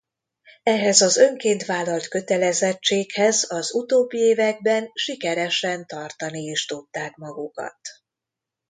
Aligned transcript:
Ehhez 0.63 1.01
az 1.01 1.17
önként 1.17 1.65
vállalt 1.65 2.07
kötelezettséghez 2.07 3.45
az 3.49 3.73
utóbbi 3.73 4.17
években 4.17 4.89
sikeresen 4.93 5.87
tartani 5.87 6.39
is 6.41 6.65
tudták 6.65 7.15
magukat. 7.15 7.79